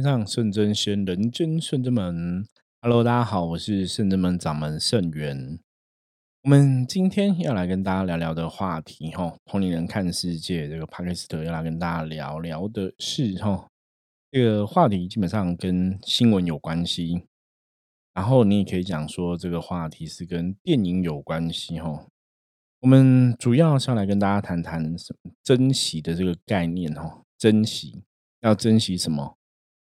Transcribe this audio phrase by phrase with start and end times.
[0.00, 2.48] 天上圣真仙，人间圣真门。
[2.80, 5.58] Hello，大家好，我是圣真门掌门圣元。
[6.42, 10.66] 我们今天要来跟大家聊聊的话题，哈，同龄人看世界。
[10.70, 13.68] 这个帕克斯特要来跟大家聊聊的是，哈，
[14.30, 17.24] 这个话题基本上跟新闻有关系。
[18.14, 22.06] 然后你也可以讲说，这个话题是跟电影有关系，哈。
[22.80, 28.02] 我们主要是要来跟大家谈谈什么珍惜的这个概念，哈，珍惜。
[28.40, 29.36] 要珍惜什么？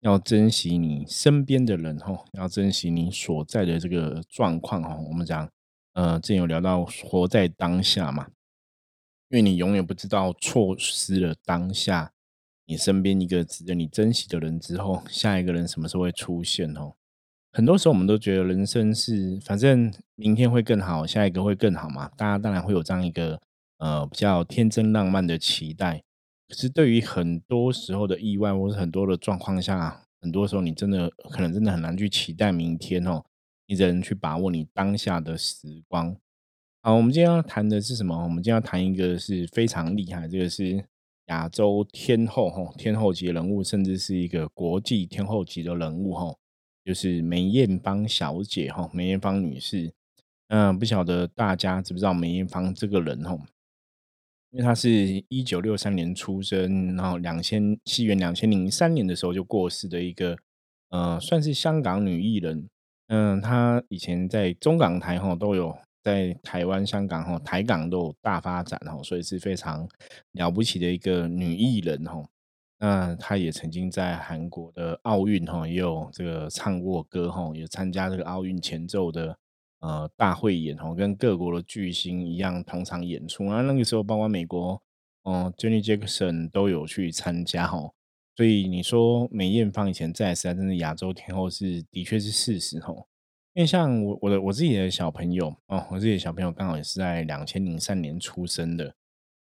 [0.03, 5.05] 要珍惜你身边的人哦，要珍惜你所在的这个状况哦。
[5.09, 5.49] 我们讲，
[5.95, 8.27] 呃，之前有聊到活在当下嘛，
[9.29, 12.13] 因为你永远不知道错失了当下
[12.67, 16.95] 你身边一个值得你珍惜的人之后，下一个人什么时候会出现哦？
[17.53, 22.09] 很多时候我们都觉得人生是反正明天会更好，下一个会更好嘛。
[22.17, 23.41] 大家当然会有这样一个
[23.79, 26.03] 呃比较天真浪漫的期待。
[26.53, 33.25] 可是，对于很多时候的意外，或是很多的状况下，很多时候你真的可能真的很难去期待明天哦。
[33.67, 36.15] 你只能去把握你当下的时光。
[36.83, 38.23] 好，我们今天要谈的是什么？
[38.25, 40.85] 我们今天要谈一个是非常厉害，这个是
[41.29, 46.37] 亚洲天后哈，天后级人物，甚至是一个国际天后级的人物哈，
[46.85, 49.91] 就是梅艳芳小姐哈，梅艳芳女士。
[50.49, 53.39] 嗯，不晓得大家知不知道梅艳芳这个人哈？
[54.53, 54.91] 因为他是
[55.29, 60.37] 一九六三年出生，然后两千西元两千零三年的时候就过世的一个，
[60.91, 62.69] 呃，算是香港女艺人。
[63.09, 69.89] 嗯，她以前在中港台哈都有在台湾、香港哈台港都有大发展哈，所以是非常
[70.33, 72.23] 了不起的一个女艺人哈。
[72.79, 79.35] 那她也曾经在韩国的奥运哈也有这个唱过歌哈，也参加这个奥运前奏的。
[79.83, 83.63] 呃，大会演哦，跟各国的巨星一样同场演出啊。
[83.63, 84.81] 那个时候，包括美国，
[85.25, 87.93] 哦，Jenny Jackson 都有去参加哦。
[88.37, 93.09] 所以你说梅艳芳以前在时代，真的亚洲天后是的确是事实哦。
[93.55, 98.95] 因为像我我的我自己的小朋友哦，我自己的小朋友刚好也是在两千零三年出生的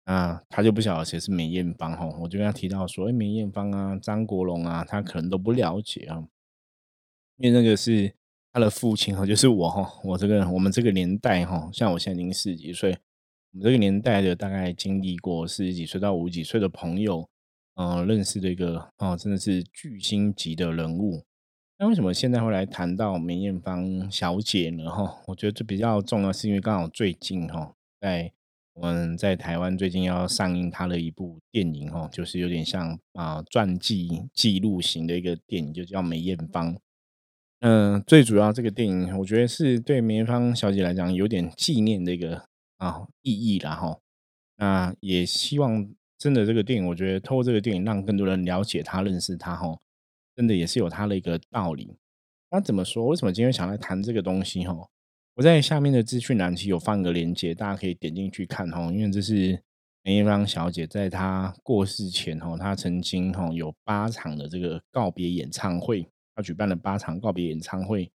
[0.07, 2.19] 啊，他就不晓得谁是梅艳芳哦。
[2.21, 6.27] 我就跟他提到说，哎，梅艳芳啊，张国荣啊，他可能都不了解啊，
[7.37, 8.13] 因为那个是。
[8.53, 12.91] 他的父亲哈，就是我哈，我这个我们这个年代哈，像我现在已经四十几岁，
[13.53, 17.27] 我们这个年代的大概经历过四十几岁到五十几岁的朋友，
[17.77, 21.25] 嗯，认识的一个哦，真的是巨星级的人物。
[21.79, 24.91] 那为什么现在会来谈到梅艳芳小姐呢？
[24.91, 28.31] 哈，我觉得这比较重要，是因为刚好最近哈，在
[28.75, 36.77] 我们在台湾最近要上映她的一部电影哈，就是有点像啊传记记录型的一个电影，就叫梅艳芳。
[37.63, 42.45] 嗯，最主要这个电影，我觉得是对梅艳芳小姐来讲有点纪念的一个
[42.79, 43.97] 啊意义啦哈。
[44.57, 49.79] 那也希望真的这个电影，我觉得透过这个电影让更多人了解她、认识她哈，
[50.35, 51.97] 真的也是有她的一个道理。
[52.51, 53.07] 那怎么说？
[53.07, 54.77] 为什么今天想来谈这个东西哈？
[55.37, 58.91] 我在下面的资讯栏其实有放个链接，大家可以点进去看哈。
[58.91, 59.63] 因为这是
[60.03, 66.09] 梅艳芳小姐在她过世前哈，她曾经哈有八场的这个告别演唱会。
[66.35, 68.11] 他举办了八场告别演唱会，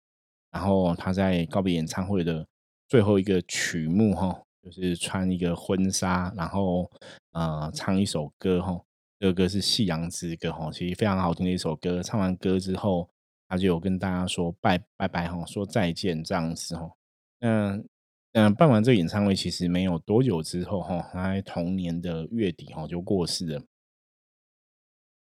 [0.51, 2.47] 然后他在告别演唱会的
[2.89, 6.91] 最后一个曲目，哈，就是穿一个婚纱，然后
[7.33, 8.81] 呃唱一首歌，哈，
[9.19, 12.03] 这个歌是《夕阳之歌》，哈，其实非常好听的一首歌。
[12.03, 13.09] 唱完歌之后，
[13.49, 16.91] 他就有跟大家说拜拜拜，哈，说再见这样子，哈。
[17.41, 17.87] 嗯
[18.33, 23.63] 嗯，办完这个演唱会，其实没有多久之后，哈，他在同年的月底，哈，就过世了。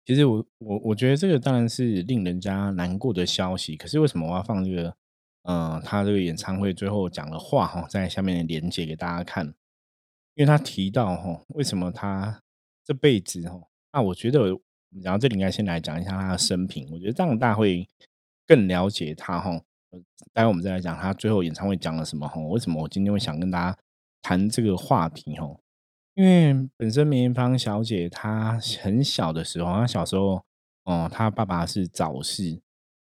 [0.04, 4.96] 其实我我我觉得这个当然是令人家难过的消息，可是为什么我要放这个？
[5.44, 9.44] 呃，他这个演唱会最后讲的话哈，在下面的连接给大家看，
[10.36, 12.40] 因为他提到哈，为什么他
[12.84, 13.60] 这辈子哈，
[13.92, 14.56] 那我觉得，
[15.02, 17.88] 然后这里应该先来讲一下他的生平，我觉得这样大家会
[18.46, 19.60] 更了解他哈。
[20.32, 22.40] 待会我们再来讲他最后演唱会讲了什么哈？
[22.42, 23.76] 为什么我今天会想跟大家
[24.22, 25.48] 谈这个话题哈？
[26.14, 30.42] 因为本身梅艳芳小姐她很小的时候，她小时候
[30.84, 32.60] 哦，她爸爸是早逝，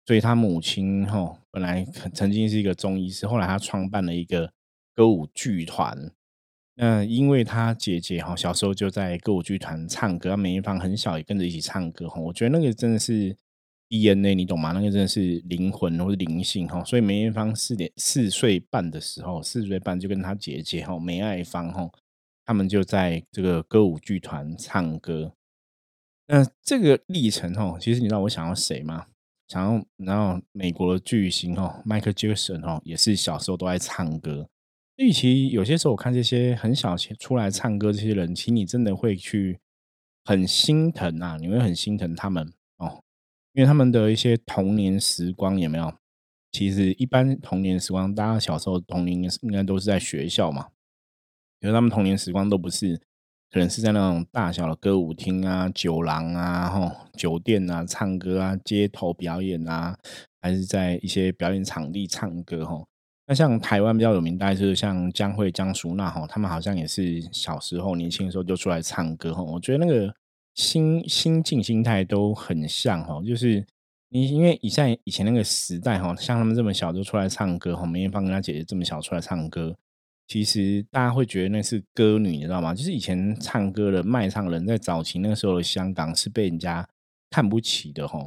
[0.06, 4.52] 所以她母亲哈本来曾经是一个中医师，后来她创办了一个
[4.94, 6.12] 歌舞剧团。
[6.76, 12.20] 那因为她姐姐哈小时候就在歌舞剧团唱歌，梅艳芳很小也跟着一起唱歌哈。
[12.20, 13.36] 我觉得那个真的是
[13.88, 14.74] DNA，你懂吗？
[14.74, 16.84] 那个真的是灵魂或者灵性哈。
[16.84, 21.90] 所以梅艳芳四点四岁半的时候，四岁半就跟她姐姐哈梅爱芳哈。
[22.48, 25.34] 他们就在这个歌舞剧团唱歌，
[26.28, 29.08] 那这个历程哦，其实你知道我想要谁吗？
[29.50, 34.48] 想要然后美国的巨星哦，迈克杰克逊哦，也是小时候都在唱歌。
[34.96, 39.60] 所其实有些时候我看这些很小出来唱歌这些人，其实你真的会去
[40.24, 43.04] 很心疼啊，你会很心疼他们哦，
[43.52, 45.94] 因为他们的一些童年时光有没有？
[46.54, 50.70] 其实一般童年时光，大家小时候童年应该都是在学校嘛，
[51.60, 52.98] 因为他们童年时光都不是，
[53.52, 59.98] 可能是在那种大小的歌舞厅啊、酒廊啊、吼酒店啊唱歌啊、街头表演啊，
[60.42, 62.88] 还是在一些表演场地唱歌吼。
[63.30, 69.44] 那像台湾比较有名，大概就是像江蕙、江淑娜吼，他们好像也是小时候年轻的时候就出来唱歌哈。
[69.44, 70.14] 我觉得那个
[70.56, 73.66] 心心境、心态都很像哈，就是
[74.10, 79.76] 你因为以在以前那个时代哈，像他们这么小就出来唱歌哈，梅艳芳跟她姐姐这么小出来唱歌，
[80.28, 82.74] 其实大家会觉得那是歌女，你知道吗？
[82.74, 86.88] 就是以前唱歌的卖唱人，在早期那个时候的香港是被人家
[87.30, 88.20] 看不起的哈，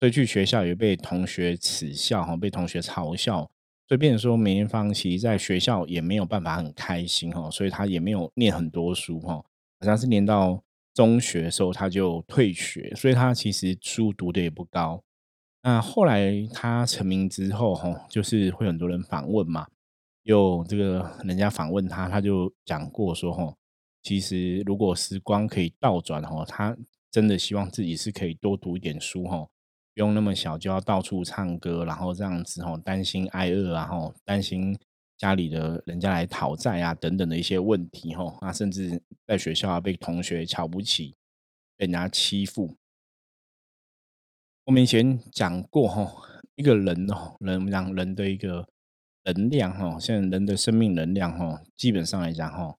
[0.00, 3.50] 所以去学校也被同学耻笑哈，被同学嘲笑。
[3.88, 10.60] 所以，变成说梅艳芳其实在学校也没有办法很开心哈，所以她也没有念很多书哈，好像是念到
[10.92, 15.00] 中学的时候她就退学，所以她其实书读的也不高。
[15.62, 19.68] 那后来她成名之后哈，就是会很多人访问嘛，
[20.26, 23.56] 有这个人家访问他，他就讲过说吼，
[24.02, 26.76] 其实如果时光可以倒转哈，她
[27.12, 29.48] 真的希望自己是可以多读一点书哈。
[29.94, 34.76] 不用那么小就要到处唱歌，然后这样子吼，担心挨饿，然后担心
[35.16, 41.14] 家里的人家来讨债啊等等的一些问题吼，那甚至在学校啊被同学瞧不起，
[41.76, 42.76] 被人家欺负。
[44.64, 46.20] 我们以前讲过吼，
[46.56, 48.66] 一个人哦，人讲人的一个
[49.34, 52.76] 能量吼，现在人的生命能量吼，基本上来讲吼，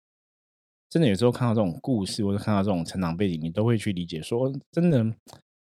[0.90, 5.16] 真的有时候看到这种故事，或者看到这种成长背景，你都会去理解说，真的。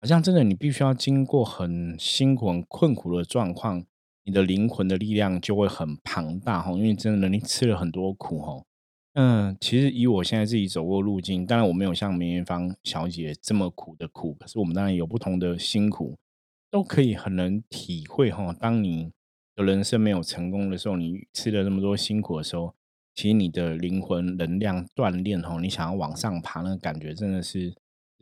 [0.01, 3.83] 好像真的，你必须要经过很辛苦、很困苦的状况，
[4.25, 6.73] 你的灵魂的力量就会很庞大哈。
[6.73, 8.63] 因为真的，你吃了很多苦哈。
[9.15, 16.19] 嗯，其实以我现在自己走过路径，当然我没有像梅艳芳小姐这么苦的苦，可是我们当然有不同的辛苦，
[16.71, 18.53] 都可以很能体会哈。
[18.53, 19.11] 当你
[19.55, 22.75] 的人生没有成功的时候，你吃了那么多辛苦的时候，
[23.15, 27.75] 其实你的灵魂能量锻炼哈，你想要往上爬，那个感觉真的是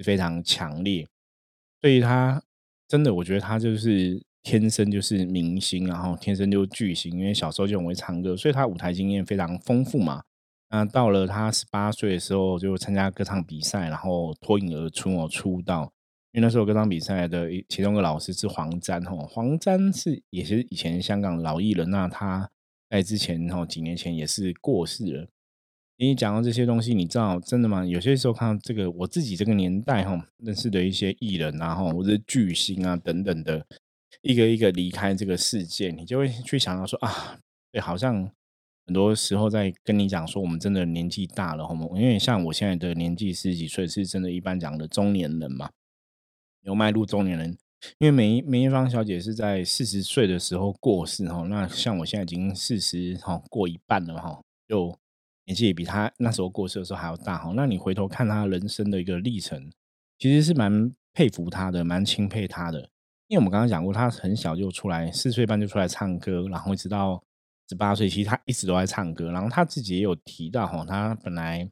[0.04, 1.08] 非常强烈。
[1.80, 2.42] 所以他
[2.86, 10.22] 真的，我觉得他就是天生就是明星，然后天生就巨星，因为小时候就很会唱歌，所以他舞台经验非常丰富嘛。
[10.68, 15.92] 那到了他十八岁的时候，就参加歌唱比赛，然后脱颖而出哦，出道。
[16.32, 22.50] 因为那时候歌唱比赛的其中一个老师是黄沾哦，黄沾是也是以前香港老艺人，那他
[22.88, 25.28] 在之前哦几年前也是过世了。
[25.98, 27.84] 你讲到这些东西，你知道真的吗？
[27.84, 33.64] 有些时候看到这个，我自己这个年代哈认识的一些艺人啊，哈或者巨星啊等等的，
[34.22, 37.38] 一个一个离开这个世界，你就会去想到说啊，
[37.70, 38.28] 对，好像
[38.86, 45.70] 很多时候在跟你讲说，我们真的年纪大了，哈，因为像我现在的年纪十几岁，是真的一般讲的中年人嘛，
[46.62, 47.56] 有迈入中年人。
[47.98, 54.96] 因为梅梅艳芳小姐是在四十岁的时候过世哈，那像我现在已经四十哈过一半了哈，就。
[55.44, 59.68] 年纪也比她那时候过世的时候还要大哈，那你回头看她人生的一个历程，
[60.16, 62.78] 其实是蛮佩服她的，蛮钦佩她的。
[63.26, 67.20] 因为我们刚刚讲过，她很小就出来，四岁半就出来唱歌，然后一直到
[67.68, 69.32] 十八岁，其实她一直都在唱歌。
[69.32, 71.68] 然后她自己也有提到哈，她本来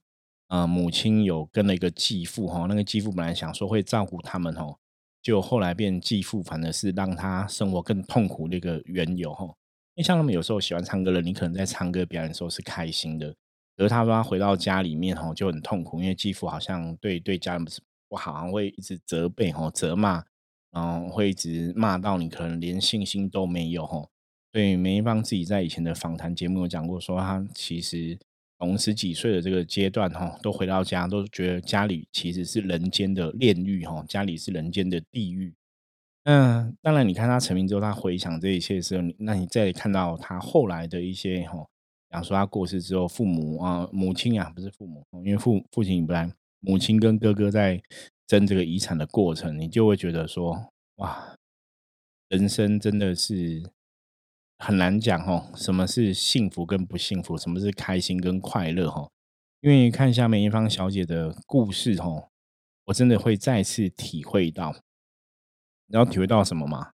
[0.50, 4.76] 呃母亲有跟了一个继父哈，那个继父本来想说会照顾他们哦，
[5.22, 9.44] 就后来变继父，反而是让他生活更痛苦的一个缘由哈。
[9.94, 13.34] 因为像他们有时候喜欢唱歌的，你可能在唱歌表演的时候是开心的。
[13.76, 20.24] 而他说他回到家里面哦就很痛苦，因为继父好像对对家人不是不好，会一直责备吼责骂，
[20.70, 24.10] 然后会一直骂到你可能连信心都没有吼。
[24.52, 28.18] 所以梅艳芳自己在以前的访谈节目有讲过，说他其实
[28.60, 35.54] 从十几岁的这个阶段哈，都回到家都觉得家里其实是人间的炼狱哈，家里是人间的地狱。
[36.24, 41.66] 嗯，当然你看他成名之后，他回想这一切的时候，那你再看到他后来的一些吼。
[42.10, 47.80] 讲说他过世之后，父母啊，母亲啊，不是父母，因为父父亲不然，母亲跟哥哥在
[48.26, 51.34] 争这个遗产的过程，你就会觉得说，哇，
[52.28, 53.62] 人生真的是
[54.62, 59.08] 很难讲哦，什么是幸福跟不幸福，什么是开心跟快乐哈？
[59.62, 62.28] 因为看下梅艳芳小姐的故事哈，
[62.84, 64.72] 我真的会再次体会到，
[65.86, 66.90] 你要体会到什么吗？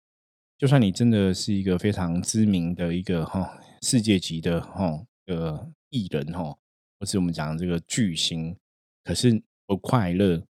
[0.58, 3.58] 就算你真的是一个非常知名的一个哈。
[3.80, 6.56] 世界级的哈个艺人哈，
[6.98, 8.56] 或是我们讲这个巨星，
[9.02, 10.44] 可是不快乐，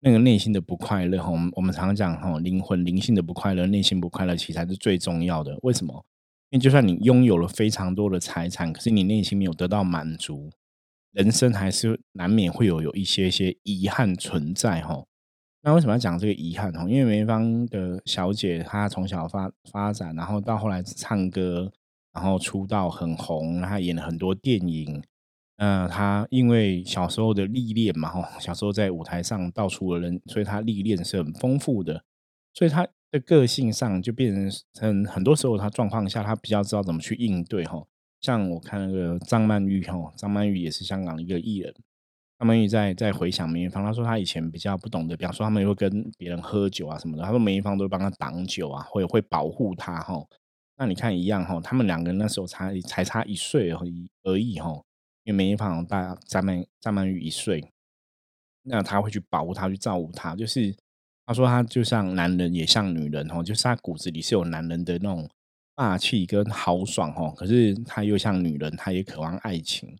[0.00, 5.58] 那个内心的不快乐哈，我们我们常常讲哈，灵魂灵性的不快乐，内心不快乐，其实才是最重要的。
[5.62, 6.04] 为什么？
[6.50, 10.50] 因为就算你拥有了非常多的财产，可是你内心没有得到满足，
[11.12, 15.04] 人生还是难免会有有一些些遗憾存在哈。
[15.62, 16.88] 那为什么要讲这个遗憾哦？
[16.88, 21.70] 因为梅芳的小姐她从小发发展，然后到后来唱歌，
[22.12, 25.02] 然后出道很红，她演了很多电影。
[25.58, 32.04] 那她因为小时候的历练嘛，哈，小时候在舞台上到处的人，所以她历练是很丰富的。
[32.54, 37.86] 所以她的个性上就变成很很多时候，他状况下他比较知道怎么去应对哈。
[38.20, 41.74] 像我看那个张曼玉哈，张曼玉也是香港一个艺人。
[42.38, 50.14] 张曼玉在在回想梅艳芳，她说她以前比较不懂得，比方说他们会跟别人喝酒啊什么的，她说梅艳芳都会帮他挡酒啊，会会保护他哈。
[50.76, 54.70] 那你看一样哈，他们两个人那时候差才差一岁而已而已哈。
[55.24, 57.72] 因为梅艳芳大张曼张曼玉一岁，
[58.62, 60.36] 那他会去保护她，去照顾她。
[60.36, 60.74] 就是
[61.28, 65.28] 他说他就像男人，也像女人哦，就是他骨子里是有男人的那种
[65.74, 67.32] 霸气跟豪爽哦。
[67.36, 69.94] 可是他又像女人，他也渴望爱情。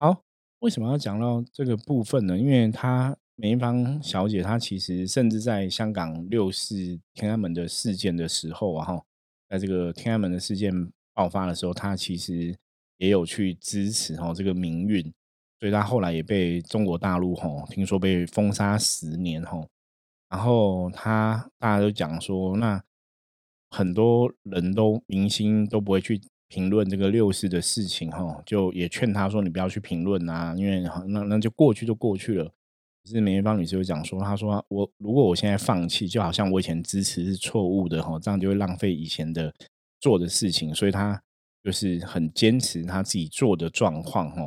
[0.00, 0.20] 好，
[0.58, 2.36] 为什么要讲到这个部分呢？
[2.36, 9.02] 因为他梅艳芳小姐，她其实甚至在香港六四天安门的事件的时候啊，哈，
[9.48, 10.72] 在这个天安门的事件
[11.14, 12.54] 爆发的时候，她其实。
[12.98, 15.02] 也有去支持哦这个民运，
[15.58, 19.68] 所以她后来也被中国大陆吼听说被封杀十年吼，
[20.34, 22.82] 然后他大家都讲说，那
[23.70, 32.46] 很多人都明星都不会去评论这个六四的事情哈，就也劝他说你不要去评论啊，因为那那就过去就过去了。
[33.04, 39.54] 可是梅艳芳女士就讲说，她说我如果我现在放弃，就好像我以前支持是错误的哈，这样就会浪费以前的
[40.00, 41.22] 做的事情，所以她。
[41.62, 44.46] 就是很坚持他自己做的状况哈，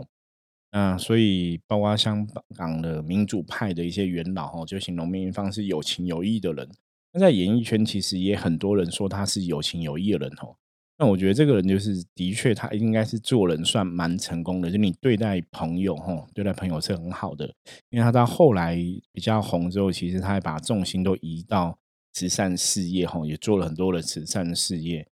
[0.72, 6.70] 那所以包括香港的民主派的一些元老哈，就形容梅艳芳是有情有义的人。
[7.14, 10.56] 那在演艺圈其实也很多人说他是有情有义的人哦。
[11.00, 17.46] 那我觉得这个人就是的确他应该是做人算蛮成功的，就你对待朋友哈，对待朋友是很好的。
[17.92, 18.76] 因为他到后来
[19.14, 21.78] 比较红之后，其实他还把重心都移到
[22.14, 25.08] 慈善事业吼，也做了很多的慈善事业。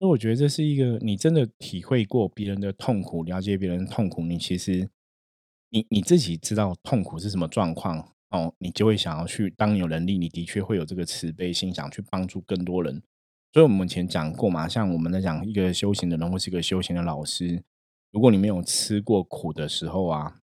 [0.00, 4.88] 那我觉得这是一个你真的体会过别人的痛苦，了解别人痛苦，你其实
[5.70, 9.50] 你你自己知道痛苦是什么状况哦，你就会想要去。
[9.56, 13.02] 当有能力，你的确会有这个慈悲心，想去帮助更多人。
[13.52, 17.62] 所以我们以前讲过嘛，像我们在讲一个修行的人或是一个修行的老师，
[18.12, 20.40] 如果你没有吃过苦的时候啊，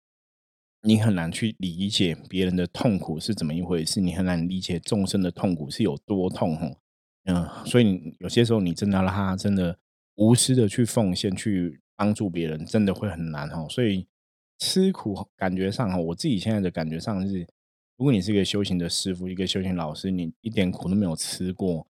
[0.82, 6.76] 你很难去理解别人的痛苦是怎么一回事，你很难理解众生的痛苦是有多痛吼。
[7.24, 9.78] 嗯，所以有些时候你真的让他真的
[10.16, 13.66] 无私的去奉献、去帮助别人，真的会很难哦。
[13.68, 14.06] 所以
[14.64, 17.40] 吃苦感觉上哈，我自己现在的感觉上是，
[17.96, 21.84] 如果你是一个修行的师傅、一个修行老师，你一点苦都没有吃过，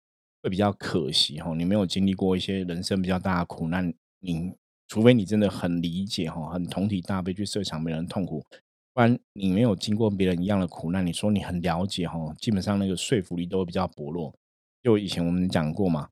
[0.43, 1.51] 会比较可惜哈。
[1.55, 4.53] 你没有经历过一些人生比较大的苦难，你
[4.87, 8.45] 除非你真的很理解哈，很同体大悲去设想别人痛苦，
[8.93, 14.31] 不然你没有经过别人一样的苦难，你说你很了解哈，基本上那个说服力都会比较薄弱。
[14.83, 16.07] 就以前我们讲过嘛，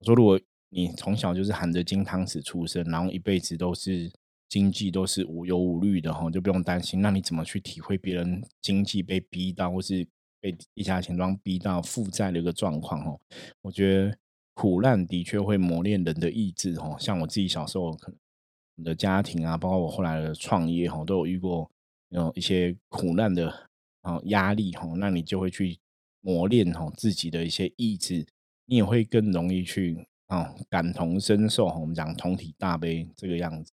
[0.00, 0.38] 我说如果
[0.68, 4.12] 你从小就是含着金汤匙出生，然后一辈子都是
[4.52, 7.00] 经济都是无忧无虑的哈，就不用担心。
[7.00, 10.06] 那你怎么去体会别人经济被逼到，或是
[10.42, 13.18] 被一家钱庄逼到负债的一个状况哈？
[13.62, 14.14] 我觉得
[14.52, 16.98] 苦难的确会磨练人的意志哈。
[16.98, 18.12] 像我自己小时候可
[18.76, 21.70] 能的家庭啊，包括我后来的创业哈，都有遇过
[22.10, 23.48] 有一些苦难的
[24.02, 25.78] 啊压力哈，那你就会去。
[26.24, 28.24] 磨练哈自己的一些意志，
[28.66, 31.76] 你也会更容易去啊感同身受哈。
[31.76, 33.72] 我们讲同体大悲这个样子，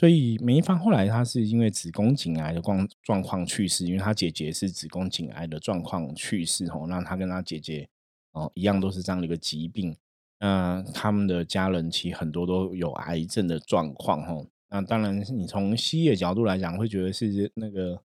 [0.00, 6.86] 所以梅艳芳后来她是因为子宫颈癌的状状况去世，因为她姐姐是子宫颈癌的状况去世哦。
[6.88, 7.86] 那她跟她姐姐
[8.32, 9.94] 哦一样都是这样的一个疾病，
[10.38, 14.46] 那他们的家人其实很多都有癌症的状况哦。
[14.70, 18.00] 那当然你从西医的角度来讲，会觉得是那个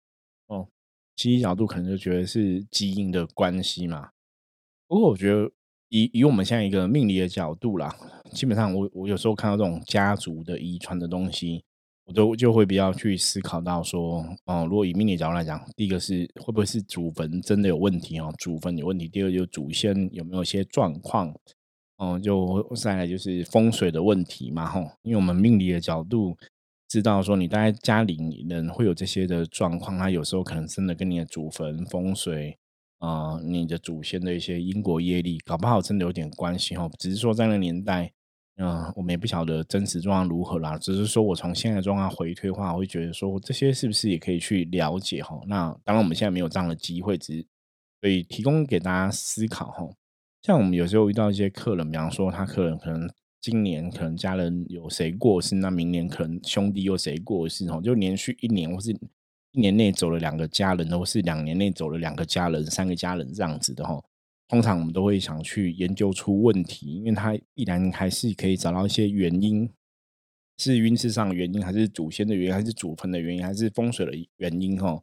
[0.47, 0.67] 哦。
[1.15, 4.09] 西医角度可能就觉得是基因的关系嘛，
[4.85, 5.49] 不过我觉得
[5.87, 7.95] 以以我们现在一个命理的角度啦，
[8.33, 11.63] 基本上我我有时候看到这种家族的遗传的东西，
[12.05, 21.33] 我都就会比较去思考到说，哦，如果以命理角度来讲，第一个是会不会是祖坟真的有问题哦，祖坟有问题；第二就是祖先有没有一些状况，
[21.97, 26.37] 哦，就再来就是风水的问题嘛，吼，因为我们命理的角度。
[26.87, 32.55] 知道说你大概家里人会有这些的状况，他有时候可能真的跟你的祖坟风水
[32.99, 36.89] 啊，你的祖先的一些因果业力，搞不好真的有点关系哦。
[36.99, 38.13] 只是说在那个年代，
[38.57, 40.77] 嗯，我们也不晓得真实状况如何啦。
[40.77, 45.39] 只是说我从现在的状况回推的话，我会觉得说这些是不是也可以去了解哈？
[45.47, 47.45] 那当然我们现在没有这样的机会，只是
[48.01, 49.89] 所以提供给大家思考哈。
[50.41, 53.09] 像我们有时候遇到一些客人，比方说他客人可能。
[53.41, 58.89] 今年可能家人有谁过世，那明年可能兄弟又谁过世，哦，就连续一年或是
[59.51, 64.01] 一年内走了两个家人，或是两年内走了两个家人、三个家人这样子的哈。
[64.47, 69.69] 通常我们都会想去研究出问题，因为它必然还是可以找到一些原因，
[70.57, 75.01] 是运势上的原因，还是祖先的原因，还是祖坟的原因，还是风水的原因哈。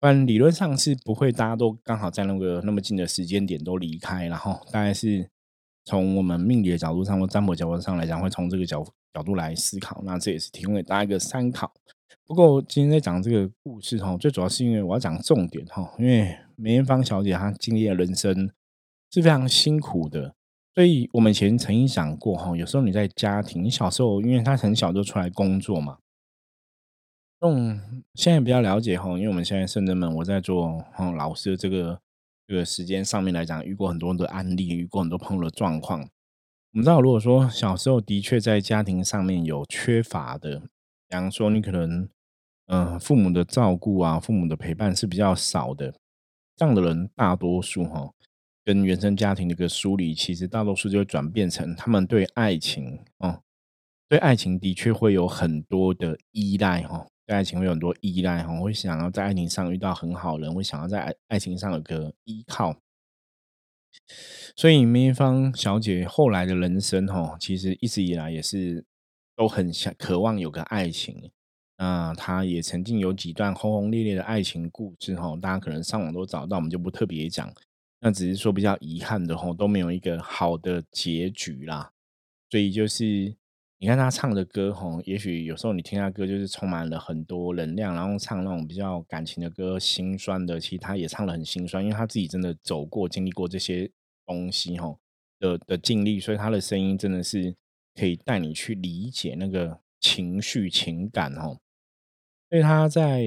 [0.00, 5.28] 不然理论上是不会，大家都刚好在那个那么近的时间点都离开，然后大概是
[5.84, 10.00] 从我们命理的角度上或占卜角度上来讲，会从这个角角度来思考。
[10.04, 11.72] 那这也是提供给大家一个参考。
[12.26, 18.50] 不过今天在讲这个故事哈，最主要是因为我要讲重点哈，因为梅艳芳小姐她经历了人生
[19.10, 20.34] 是非常辛苦的，
[20.74, 25.98] 所以我们以前曾经讲过哈，有时候你在家庭，你小时候因为他很小就出来工作嘛。
[27.40, 32.00] 嗯，现在比较了解哈，因为我们现在圣人们，我在做哈老师的这个
[32.46, 36.00] 这个时间上面来讲，遇过很多的案例，遇过很多朋友的状况。
[36.00, 40.60] 我们知道，如果说小时候的确在家庭上面有缺乏的，
[41.08, 42.08] 比方说你可能
[42.66, 45.94] 嗯父母的照顾啊，父母的陪伴是比较少的，
[46.56, 48.12] 这样的人大多数哈，
[48.68, 53.40] 跟原生家庭的一个梳理，其实大多数就会转变成他们对爱情哦，
[54.10, 57.06] 对爱情的确会有很多的依赖哈。
[57.24, 62.76] 对爱情会有很多依赖哈，会想要在爱情上遇到很好人，会想要在爱爱情上有个依靠。
[64.54, 68.84] 所以梅艳芳小姐后来的人生哈，其实一直以来也是
[69.34, 71.30] 都很想渴望有个爱情。
[71.78, 77.50] 那她也曾经有几段轰轰烈烈的爱情故事哈，大家可能上网都找到，我们就不特别讲。
[78.00, 81.92] 那只是说比较遗憾的哈，都没有一个好的结局啦。
[82.50, 83.36] 所以就是。
[83.80, 93.88] 你看他唱的歌，吼，也许有时候你听他歌就是充满了很多能量，然后唱那种比较感情的歌，心酸的，其实他也唱的很心酸，因为他自己真的走过、经历过这些
[94.26, 94.98] 东西，吼
[95.38, 97.54] 的的经历，所以他的声音真的是
[97.94, 101.60] 可以带你去理解那个情绪、情感，吼。
[102.50, 103.22] 所以他在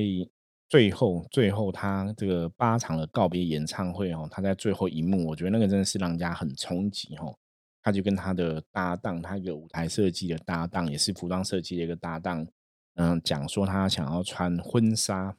[0.72, 7.38] 最后、最后他这个八场的告别演唱会，哦，他在最后一幕，我觉得那个真的是让人家很冲击，哦。
[7.84, 12.48] 他就跟他的搭档，他一个舞台设计的搭档，也是服装设计的一个搭档，
[12.96, 15.36] 嗯，讲说他想要穿婚纱，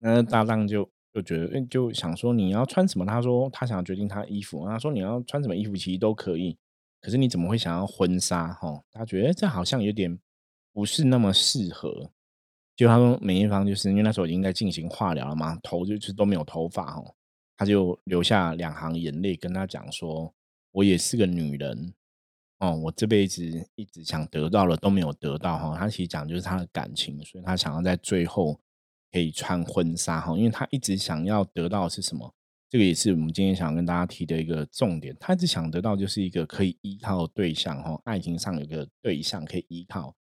[0.00, 3.06] 那搭档就就觉得，就想说你要穿什么？
[3.06, 6.58] 他说他想要决定他衣服，他说你要穿什么衣服其实都可以，
[7.00, 8.52] 可是你怎么会想要婚纱？
[8.52, 10.18] 哈，他觉得这好像有点
[10.74, 12.10] 不是那么适合。
[12.80, 17.04] 就他说梅艳芳就是因为那时候已经在进行化疗了嘛，头就是都没有头发，哈，
[17.58, 20.32] 他就流下两行眼泪跟他讲说。
[20.72, 21.92] 我也是个女人，
[22.60, 23.42] 哦，我这辈子
[23.74, 25.76] 一直想得到了都没有得到哈。
[25.76, 28.58] 他其实讲就是他的感情，所以他想要在最后
[29.10, 32.32] 可以穿婚纱哈，因为他一直想要得到是什么？
[32.68, 35.14] 这个也是我们今天想跟大家提的一个重点。
[35.18, 40.14] 他一直想得到就是一个可以依靠的对象哈，爱情上有个对象可以依靠，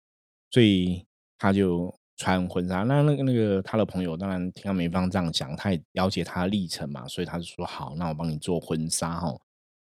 [0.49, 1.05] 所以
[1.37, 2.83] 他就穿婚纱。
[2.83, 9.29] 那那个那个他的朋友当然听到梅芳这样讲，他也了解他的历程嘛，所以他就说好，那我帮你做婚纱哈。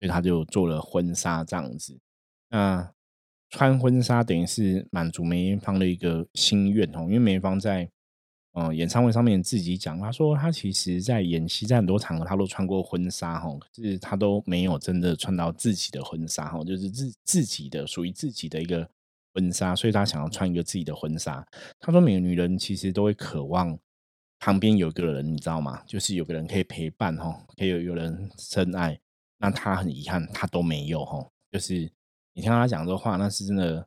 [0.03, 1.95] 所以他就做了婚纱这样子，
[2.49, 2.91] 那
[3.51, 7.01] 穿婚纱等于是满足梅艳芳的一个心愿哦。
[7.03, 7.87] 因为梅艳芳在
[8.55, 18.89] 嗯演唱会上面自己讲，他说他其实在演戏在很多场合他都穿过婚纱哈，可是他都没有真的穿到自己的婚纱哈，就是自自己的属于自己的一个
[19.35, 21.47] 婚纱，所以她想要穿一个自己的婚纱。
[21.79, 23.79] 她说每个女人其实都会渴望
[24.39, 25.83] 旁边有个人，你知道吗？
[25.87, 28.99] 就是有个人可以陪伴哈，可以有有人深爱。
[29.39, 31.27] 那她很遗憾，她都没有哈。
[31.51, 31.91] 就是
[32.33, 33.87] 你听她讲这话，那是真的，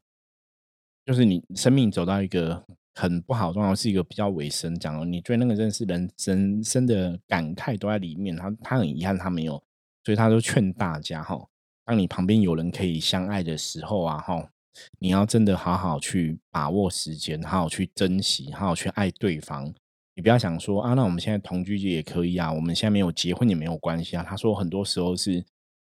[1.06, 4.78] 就是你生命走到一个很不好状况，是一个比较尾声。
[4.78, 8.36] 讲你对那个真的是人人生的感慨都在里面。
[8.36, 9.64] 他他很遗憾，他没有，
[10.04, 11.48] 所以他都劝大家哈，
[11.86, 14.50] 当你旁边有人可以相爱的时候啊，哈，
[15.00, 19.74] 你要真的好好去把握时间，好好去珍惜，好好去爱对方。
[20.16, 24.24] 你不要想说啊，那我们现在同居也可以啊，我们现在没有结婚也没有关系啊。
[24.24, 25.44] 他说很多时候是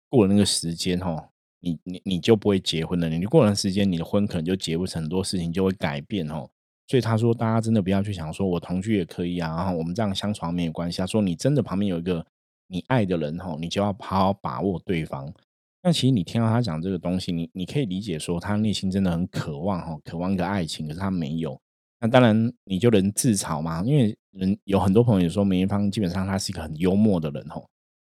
[0.08, 1.28] 过了那个时间哦，
[1.60, 3.08] 你你你就不会结婚了。
[3.08, 6.48] 你过了时间，你的婚可能就结不成，很多事情就会改变哦。
[6.86, 10.98] 所以他说，大家真的不要去想说我同居也可以啊，然后我们这样相处没有关系。
[10.98, 12.24] 他说你真的旁边有一个
[12.68, 15.32] 你爱的人哦，你就要好好把握对方。
[15.82, 21.58] 那其实你听到他讲这个东西，你你可以理解说他内心真的很渴望哈，渴望一个爱情，可是他没有。
[22.00, 23.82] 那当然，你就能自嘲嘛？
[23.84, 27.60] 因为人有很多朋友说梅艳芳基本上她是一个很幽默的人哈。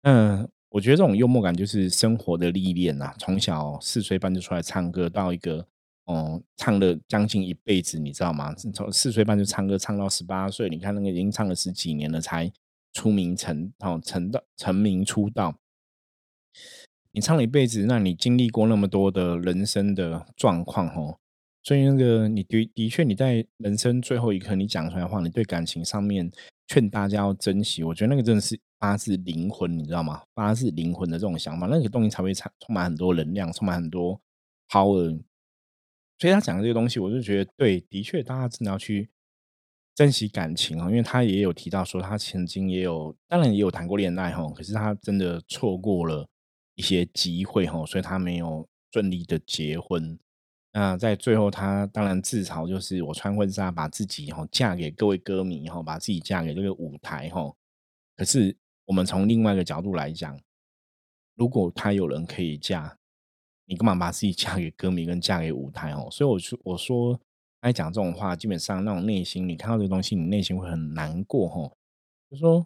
[0.02, 3.14] 嗯，我觉得这种幽默感就是生活的历练呐。
[3.18, 5.66] 从小四岁半就出来唱歌，到一个
[6.04, 8.54] 哦唱了将近一辈子，你知道吗？
[8.74, 12.50] 从四岁半就唱歌，唱到十八岁，你看那个已经唱了十几年了，才
[12.92, 15.54] 出名成哦成的成名出道。
[17.18, 21.18] 你唱了一辈子，那你经历过那么多的人生的状况哦。
[21.64, 26.30] 所以那个你的的确你在人生最后一刻你讲出来的话，你对感情上面
[26.68, 30.22] 劝大家要珍惜，我觉得那个真的是发自灵魂，你知道吗？
[30.32, 34.20] 发自灵魂的这种想法，那个东西才会充充满很多能量，充满很多
[34.68, 35.20] power。
[36.20, 39.10] 所以他讲的这个东西，我就觉得对，的确大家真的要去
[39.92, 46.24] 珍惜感情啊，因为他也有提到说，他曾经也有，当然也有谈过恋爱哈，可是他真的错过了
[46.78, 50.16] 一些机会哈，所以他没有顺利的结婚。
[50.72, 57.52] 那在最后，他当然自嘲，就是我穿婚纱把自己哈嫁给各位歌迷哈，把自己嫁给这个舞台哈。
[58.16, 60.40] 可是我们从另外一个角度来讲，
[61.34, 62.96] 如果他有人可以嫁，
[63.64, 66.06] 你干嘛把自己嫁给歌迷跟嫁给舞台哦？
[66.12, 67.20] 所以我说，我说
[67.58, 71.72] 爱讲这种话，基本上那种内心，你看到这个东西，你内心会很难过哈。
[72.30, 72.64] 就说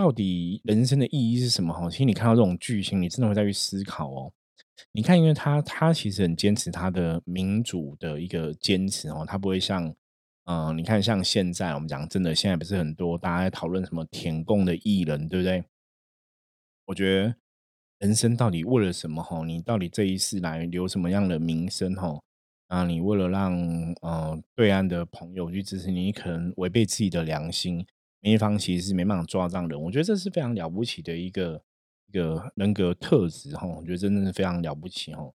[0.00, 1.90] 到底人生的意义是什么哈？
[1.90, 4.32] 其实你看到这种剧情，你真的会再去思考哦。
[4.92, 9.94] 你看，因为他他其实很坚持他的民主的一个坚持哦，他不会像，
[10.46, 15.62] 嗯，你看像现在我们讲真的，现在不是很多大家在讨论什么舔共的艺人，对不对？
[16.86, 17.34] 我觉得
[17.98, 19.22] 人生到底为了什么？
[19.22, 21.94] 哈，你到底这一世来留什么样的名声？
[21.94, 22.18] 哈，
[22.68, 23.54] 啊，你为了让
[24.00, 27.86] 呃对岸的朋友去支持你，你可能违背自己的良心，
[28.20, 29.82] 另一方其实是没办法做到这样的人。
[29.82, 31.62] 我觉得这是非常了不起的一个。
[32.12, 35.30] 一个人格特质哈，我觉得真的是非常了不起哈。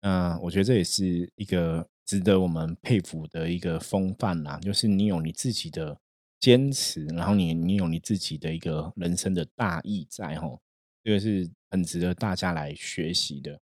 [0.00, 6.00] 那我觉得这也是一个值得我们佩服的一个风范啦，就是你有你自己的
[6.40, 10.48] 坚持，然后你你有你自己的一个人生的大义在哈，
[11.02, 13.60] 这个是很值得大家来学习的。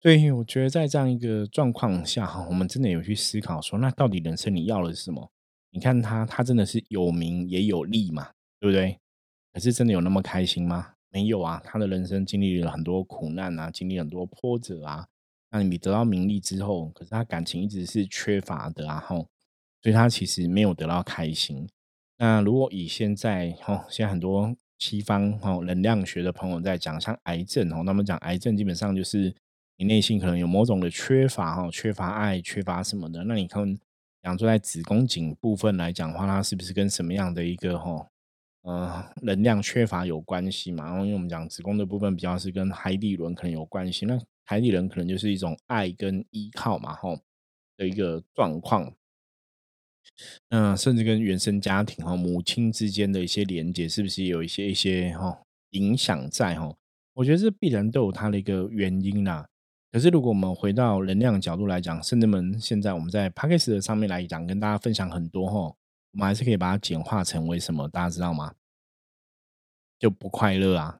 [0.00, 5.32] 所以我觉得在这样一个状况下哈，我们真的有去思考说，那到底人生你要的是什么？
[5.76, 8.98] 你看他，他真的是有名也有利嘛，对不对？
[9.52, 10.94] 可是真的有那么开心吗？
[11.10, 15.06] 没有啊，他的人生经历了很多苦难啊，经历很多波折啊。
[15.50, 19.28] 那你得到名利之后，可是他感情一直是缺乏的啊，吼，
[19.82, 21.68] 所以他其实没有得到开心。
[22.16, 29.34] 那如果以现在，吼，现在很多西方吼能量学的朋友在讲，像癌症吼，他们讲癌症基本上就是
[29.76, 33.24] 你内心可能有某种的缺乏，哈，缺乏爱，缺乏什么的。
[33.24, 33.78] 那你看，
[34.26, 38.08] 讲说在子宫颈部分来讲的话，它是不是跟什么样的一个吼？
[38.62, 40.86] 呃，能量缺乏有关系嘛？
[40.86, 47.20] 然后因为我们讲子宫的部分比较是跟海底轮可能有关系，那海底轮可能就是一种爱跟依靠嘛，吼
[47.76, 48.92] 的一个状况。
[50.48, 56.74] 那甚至跟原生家庭哈母亲之间的一些连接，是不是有一些一些哈影响在哈？
[57.14, 59.48] 我觉得这必然都有它的一个原因啦。
[59.92, 65.74] 可是如果我们回到能量角度来讲，甚至们现在我们在 p a c k a g e 的上面来讲，跟大家分享很多哈。
[66.12, 67.88] 我们还是可以把它简化成为什么？
[67.88, 68.54] 大家知道吗？
[69.98, 70.98] 就不快乐啊！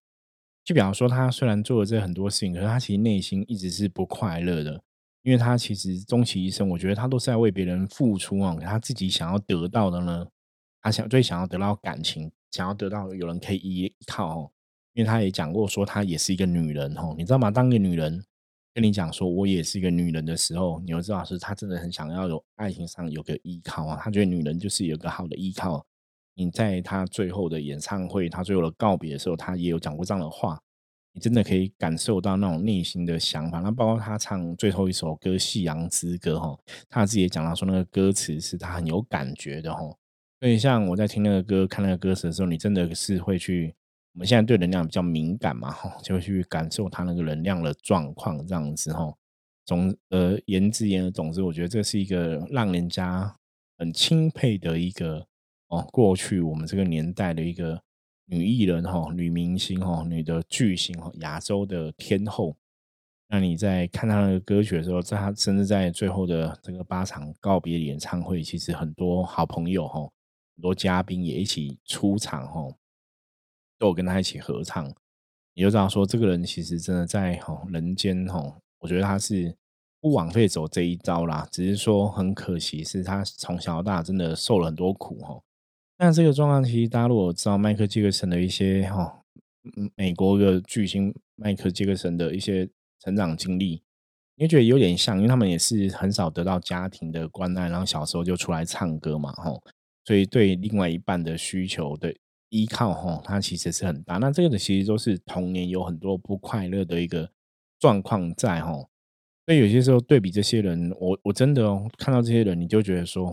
[0.64, 4.83] 就比方说，他虽然做了这很多事情，可是他其实内心一直是不快乐的，
[5.22, 8.57] 因为他其实终其一生，我觉得他都是在为别人付出啊。
[8.62, 10.27] 他自己想要得到的呢，
[10.81, 14.51] 他想最想要得到感情，想要得到有人可以依靠哦。
[14.94, 17.51] 因为他也讲过说，他也是一个女人哦，你知道吗？
[17.51, 18.25] 当一个女人。
[18.77, 23.99] 跟你讲说，我也是一个女人的时候，你就知道是她真的很想要有爱情上有个依靠啊。
[23.99, 25.83] 她觉得女人就是有个好的依靠。
[26.35, 30.61] 你在她最后的演唱会，她最后的告别的时候，她也有讲过这样的话。
[31.15, 33.61] 你真的可以感受到那种内心的想法。
[33.61, 36.55] 那包括她唱最后一首歌《夕阳之歌》哈，
[36.91, 39.81] 她自己也讲到说，那个歌词是她很有感觉的哈。
[40.39, 43.75] 所以像我在听那个歌、看那个歌词的时候，你真的是会去。
[44.16, 49.14] 我们现在对能量比较敏感嘛，吼，就会去感受它那个能量的状况，这样子吼。
[49.66, 53.37] 总呃言之言的总之，我觉得这是一个让人家
[53.76, 55.26] 很钦佩的一个
[55.68, 57.79] 哦，过去我们这个年代的一个
[58.24, 62.57] 女艺人哈，女明星哈，女的巨星哈，亚洲的天后。
[63.29, 70.00] 那你在看她的歌曲的时候，在她甚至在最后的这个八场告别演唱会，其实很多好朋友哈，
[70.55, 72.66] 很多嘉宾也一起出场哈。
[73.79, 74.87] 都有跟他一起合唱，
[75.55, 79.55] 你就知道说这个人其实真的在哈人间哈，我觉得他是
[80.01, 81.47] 不枉费走这一招啦。
[81.51, 85.41] 只是说很可惜，是他从小到大真的受了很多苦哈。
[85.99, 89.23] 那这个状况其实大家如果知道迈克杰克森的一些哈，
[89.95, 92.69] 美国的巨星迈克杰克森的一些
[93.01, 93.83] 成长经历，
[94.37, 99.62] 你会觉得有点像，因为他们也是很少得到家庭的关爱，然后小时候就出来唱歌嘛，吼，
[100.05, 102.15] 所以对另外一半的需求的。
[102.62, 104.16] 依靠哈，它其实是很大。
[104.19, 107.31] 那这个其实都是童年有很多不快乐的一个
[107.79, 108.73] 状况在哈。
[109.45, 113.25] 所以有些时候对比这些人，我我真的哦看到这些人，你就觉得说，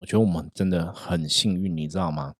[0.00, 2.34] 我觉得我们真的很幸运，你知道吗？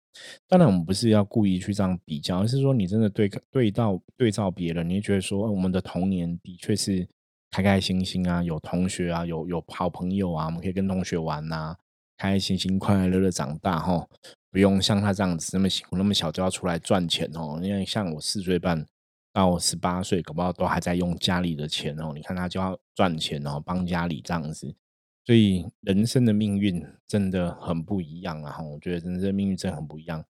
[0.48, 7.08] 当然我们不是要故意去这样比较，而是说你真的对对到对照别人，你觉得说我们的童年的确是
[7.50, 11.76] 开开心心啊，有同学啊，有有好朋友啊，我们可以跟同学玩呐，
[12.18, 14.06] 开开心心、快快乐乐长大哈，
[14.52, 17.58] 不用像他这样子那么辛苦，那么小就要出来赚钱哦。
[17.62, 18.86] 因为像我四岁半
[19.32, 22.12] 到十八岁，搞不好都还在用家里的钱哦。
[22.14, 24.76] 你看他就要赚钱哦，帮家里这样子，
[25.24, 28.60] 所以人生的命运真的很不一样啊！
[28.60, 30.22] 我觉得人生的命运真的很不一样，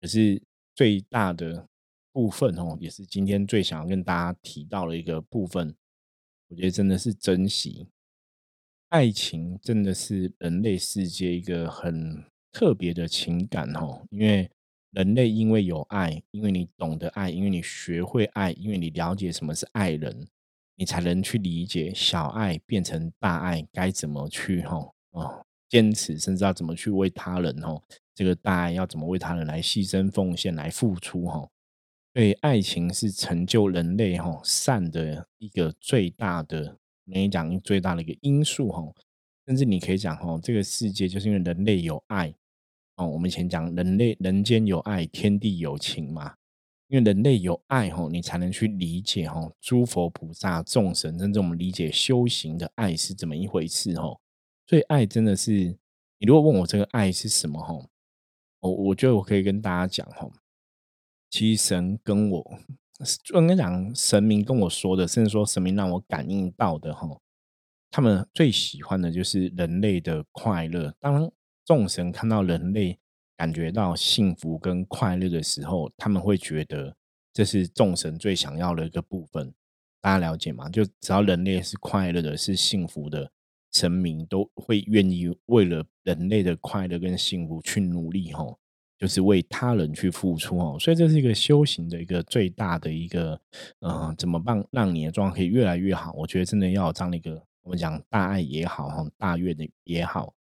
[0.00, 0.40] 可是
[0.76, 1.66] 最大的
[2.12, 5.74] 部分哦，也是今天最想要跟大家提到的一个部分。
[6.48, 7.88] 我觉得真的是珍惜
[8.90, 14.06] 爱情，真的是人类世界一个很特别的情感哦。
[14.10, 14.48] 因为
[14.92, 20.26] 人类因为有爱，因为你懂得爱，因为你学会爱，因为你了解什么是爱人，
[20.76, 24.78] 你才能去理解小爱变成大爱该怎么去哈
[25.10, 27.82] 哦坚持，甚至要怎么去为他人哦
[28.14, 31.48] 这个大爱要怎么为他人来牺牲奉献来付出哈。
[32.12, 36.78] 对，爱情是成就人类哈善的一个最大的，
[37.12, 38.80] 可以讲最大的一个因素哈。
[39.46, 42.32] 甚至你可以讲哈，这个世界就是因为人类有爱
[42.96, 43.06] 哦。
[43.08, 46.34] 我们以前讲人类人间有爱，天地有情嘛。
[46.88, 54.20] 因为人类有爱吼，你才能去理解吼诸佛菩萨众神，甚至我们理解修行的爱是怎么一回事吼。
[54.66, 55.50] 所以爱真的是，
[56.18, 57.88] 你如果问我这个爱是什么吼，
[58.60, 60.30] 我我觉得我可以跟大家讲吼。
[61.30, 62.38] 其实神跟我，
[63.32, 67.20] 我跟你讲，神明跟我说的，甚至说神明让我感应到的吼，
[67.90, 70.94] 他们最喜欢的就是人类的快乐。
[71.00, 71.30] 当然
[71.64, 72.98] 众神看到人类
[73.36, 76.96] 感觉到幸福跟快乐的时候，他们会觉得
[77.32, 79.52] 这是众神最想要的一个部分。
[80.00, 80.68] 大家了解吗？
[80.68, 83.30] 就只要人类是快乐的、是幸福的，
[83.72, 88.44] 神明都会愿意为了人类的快乐跟幸福去努力哈。
[88.96, 93.38] 就是为他人去付出哦，所以这是一个修行的一个最大的一个，
[93.80, 96.12] 呃，怎么办让你的状况可以越来越好？
[96.12, 100.32] 我觉得真的要有这样的一个，我们讲大爱也好哈，大愿的也好，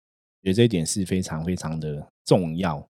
[0.42, 2.86] 觉得这一点是非常非常的重要。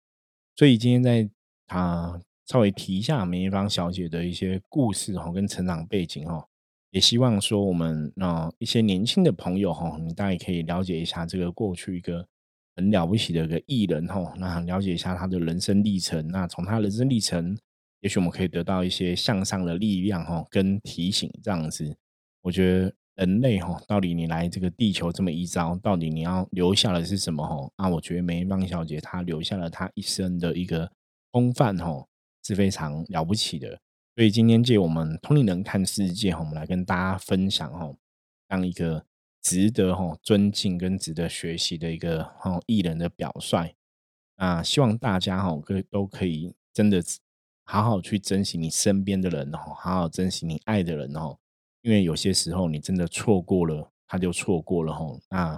[0.56, 1.30] 所以今天在
[1.68, 6.46] 他稍微提一下梅艳芳小姐的一些故事哈，跟成长背景哈，
[6.90, 12.26] 也希望说我们啊一些年轻的朋友哈，你大概可以了解一下这个过去一个。
[12.74, 16.26] 很了不起的一个艺人哈，那了解一下他的人生历程。
[16.30, 17.56] 那从他人生历程，
[18.00, 21.94] 也许我们可以得到一些向上的力量哈，跟提醒这样子。
[22.42, 27.72] 我觉得人类哈，到底你来这个地球这么一遭，到底你要留下的是什么哈？
[27.76, 30.92] 啊，我觉得梅芳小姐她留下了她一生的一个
[31.32, 32.06] 风范哈，
[32.44, 33.80] 是非常了不起的。
[34.16, 37.94] 所以今天借我们通灵人看世界哈，我们来跟大家分享哈，
[38.48, 39.06] 当一个。
[39.44, 43.74] 值得哈尊敬跟值得学习的一个哈艺人的表率
[44.36, 47.04] 啊，希望大家哈可都可以真的
[47.64, 51.40] 好好去珍惜你身边的人哦，好好珍惜你爱的人哦，
[51.82, 55.56] 因为有些时候你真的错过了，他就错过了吼，那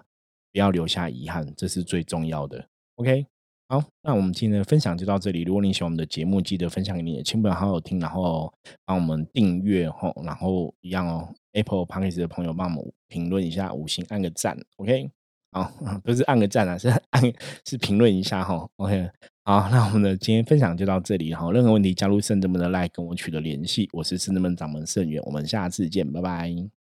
[0.51, 2.67] 不要留下遗憾，这是最重要的。
[2.95, 3.25] OK。
[3.69, 5.41] 好，那我们今天的分享就到这里。
[5.43, 8.53] 如果你喜欢我们的节目，记得分享给你的亲朋好友听，然后
[8.85, 15.09] 帮我们订阅吼，然后一样哦，Apple Podcast 的朋友帮我们评论一下，五星按个赞，OK？
[15.53, 15.71] 好，
[16.03, 17.23] 不是按个赞啊，是按
[17.65, 19.09] 是评论一下哈，OK？
[19.45, 21.51] 好，那我们的今天分享就到这里哈。
[21.51, 26.82] 任何问题加入圣人们的 Like 跟我取得联系，我是圣人们掌门圣元，我们下次见，拜拜。